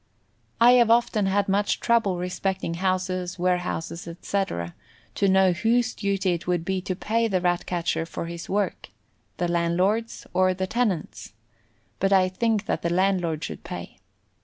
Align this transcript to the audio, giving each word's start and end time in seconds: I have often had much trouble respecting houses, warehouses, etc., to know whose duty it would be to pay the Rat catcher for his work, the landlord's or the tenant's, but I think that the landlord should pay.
I 0.59 0.71
have 0.71 0.89
often 0.89 1.27
had 1.27 1.47
much 1.47 1.79
trouble 1.79 2.17
respecting 2.17 2.73
houses, 2.73 3.37
warehouses, 3.37 4.07
etc., 4.07 4.73
to 5.13 5.29
know 5.29 5.51
whose 5.51 5.93
duty 5.93 6.33
it 6.33 6.47
would 6.47 6.65
be 6.65 6.81
to 6.81 6.95
pay 6.95 7.27
the 7.27 7.39
Rat 7.39 7.67
catcher 7.67 8.07
for 8.07 8.25
his 8.25 8.49
work, 8.49 8.89
the 9.37 9.47
landlord's 9.47 10.25
or 10.33 10.55
the 10.55 10.65
tenant's, 10.65 11.33
but 11.99 12.11
I 12.11 12.29
think 12.29 12.65
that 12.65 12.81
the 12.81 12.89
landlord 12.89 13.43
should 13.43 13.63
pay. 13.63 13.99